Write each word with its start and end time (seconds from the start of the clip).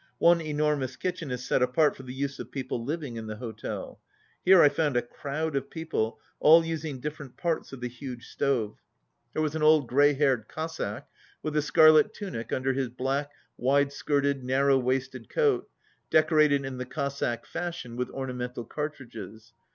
One 0.17 0.41
enormous 0.41 0.95
kitchen 0.95 1.29
is 1.29 1.45
set 1.45 1.61
apart 1.61 1.95
for 1.95 2.01
the 2.01 2.11
use 2.11 2.39
of 2.39 2.51
people 2.51 2.83
living 2.83 3.17
in 3.17 3.27
the 3.27 3.35
hotel. 3.35 4.01
Here 4.43 4.63
I 4.63 4.67
found 4.67 4.97
a 4.97 5.03
crowd 5.03 5.55
of 5.55 5.69
people, 5.69 6.19
all 6.39 6.65
using 6.65 6.99
different 6.99 7.37
parts 7.37 7.71
of 7.71 7.81
the 7.81 7.87
huge 7.87 8.25
stove. 8.25 8.79
There 9.33 9.43
was 9.43 9.53
an 9.53 9.61
old 9.61 9.85
grey 9.87 10.13
38 10.13 10.17
haired 10.17 10.47
Cossack, 10.47 11.03
with 11.43 11.55
a 11.55 11.61
scarlet 11.61 12.15
tunic 12.15 12.51
under 12.51 12.73
his 12.73 12.89
black, 12.89 13.29
wide 13.57 13.93
skirted, 13.93 14.43
narrow 14.43 14.79
waisted 14.79 15.29
coat, 15.29 15.69
decorated 16.09 16.65
in 16.65 16.79
the 16.79 16.85
Cossack 16.87 17.45
fashion 17.45 17.95
with 17.95 18.09
ornamental 18.09 18.65
cartridges. 18.65 19.53